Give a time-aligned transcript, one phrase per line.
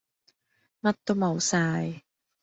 [0.81, 2.01] 乜都冇曬